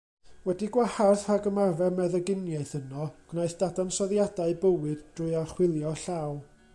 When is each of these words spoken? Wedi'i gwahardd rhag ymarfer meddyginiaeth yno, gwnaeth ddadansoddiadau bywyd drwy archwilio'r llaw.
Wedi'i 0.49 0.69
gwahardd 0.75 1.25
rhag 1.25 1.49
ymarfer 1.51 1.93
meddyginiaeth 1.99 2.73
yno, 2.81 3.05
gwnaeth 3.33 3.55
ddadansoddiadau 3.59 4.57
bywyd 4.65 5.05
drwy 5.21 5.39
archwilio'r 5.43 6.03
llaw. 6.07 6.37